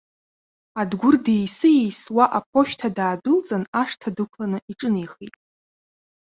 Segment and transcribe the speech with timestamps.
[0.81, 5.35] Адгәыр деиси-еисиуа аԥошьҭа даадәылҵын, ашҭа дықәланы иҿынеихеит.